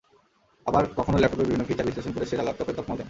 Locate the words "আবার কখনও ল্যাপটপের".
0.65-1.47